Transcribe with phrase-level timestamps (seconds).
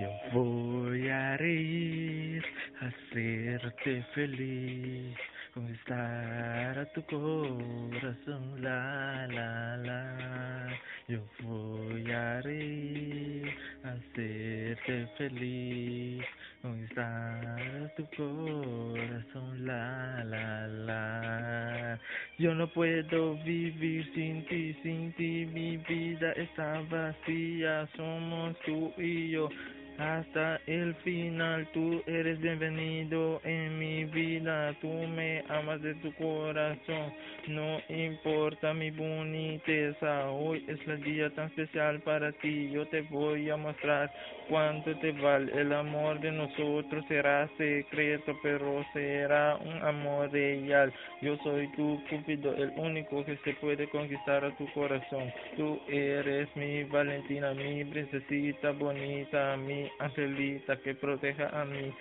[0.00, 2.42] Yo voy a reír,
[2.80, 5.14] hacerte feliz,
[5.52, 10.68] conquistar a tu corazón, la, la, la.
[11.06, 16.24] Yo voy a reír, hacerte feliz,
[16.62, 17.46] conquistar
[17.84, 21.98] a tu corazón, la, la, la.
[22.38, 29.32] Yo no puedo vivir sin ti, sin ti mi vida está vacía, somos tú y
[29.32, 29.50] yo
[30.00, 31.68] hasta el final.
[31.72, 37.12] Tú eres bienvenido en mi vida, tú me amas de tu corazón.
[37.48, 42.70] No importa mi boniteza, hoy es el día tan especial para ti.
[42.70, 44.12] Yo te voy a mostrar
[44.48, 47.04] cuánto te vale el amor de nosotros.
[47.08, 50.92] Será secreto, pero será un amor real.
[51.22, 55.32] Yo soy tu cupido, el único que se puede conquistar a tu corazón.
[55.56, 61.92] Tú eres mi Valentina, mi princesita bonita, mi angelita que proteja a mí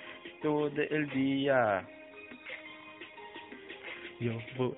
[0.42, 1.88] todo el día.
[4.20, 4.76] Yo voy,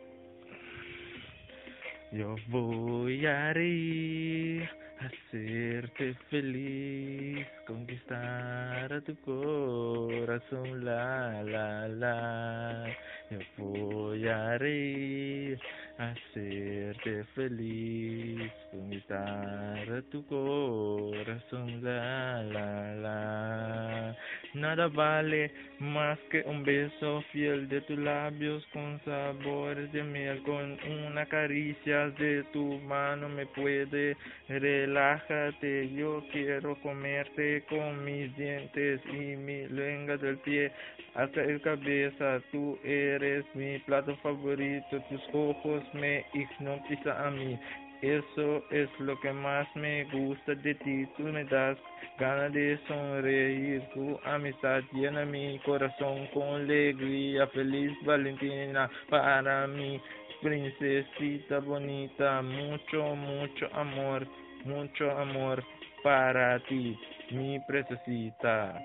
[2.11, 12.95] yo voy a reír, hacerte feliz, conquistar tu corazón, la, la, la.
[13.29, 15.57] Yo voy a reír,
[15.97, 24.17] hacerte feliz, conquistar tu corazón, la, la, la.
[24.53, 25.49] Nada vale
[25.79, 30.77] más que un beso fiel de tus labios con sabores de miel, con
[31.07, 34.17] una caricia de tu mano me puede
[34.49, 35.89] relájate.
[35.93, 40.71] Yo quiero comerte con mis dientes y mi lengua del pie
[41.15, 42.41] hasta el cabeza.
[42.51, 47.57] Tú eres mi plato favorito, tus ojos me hipnotizan a mí.
[48.01, 51.05] Eso es lo que más me gusta de ti.
[51.17, 51.77] Tú me das
[52.17, 53.83] ganas de sonreír.
[53.93, 57.45] Tu amistad llena mi corazón con alegría.
[57.47, 60.01] Feliz Valentina para mi
[60.41, 62.41] princesita bonita.
[62.41, 64.27] Mucho, mucho amor,
[64.65, 65.63] mucho amor
[66.03, 66.97] para ti,
[67.29, 68.81] mi princesita.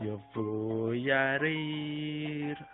[0.00, 2.13] Yo voy a reír,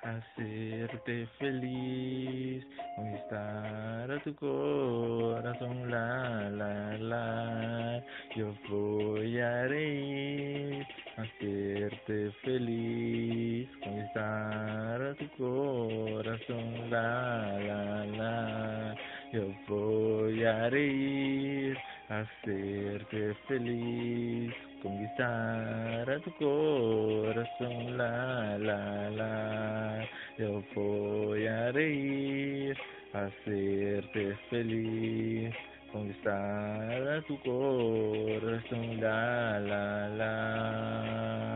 [0.02, 8.04] hacerte feliz, conquistar a tu corazón, la, la, la.
[8.36, 10.86] Yo voy a reír,
[11.16, 18.96] hacerte feliz, conquistar a tu corazón, la, la, la.
[19.32, 21.49] Yo voy a reír,
[22.10, 30.08] hacerte feliz, conquistar a tu corazón, la, la, la.
[30.36, 32.76] Yo voy a reír,
[33.12, 35.54] hacerte feliz,
[35.92, 41.49] conquistar a tu corazón, la, la, la.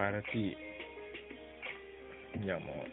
[0.00, 0.56] Para ti,
[2.40, 2.88] mi amor.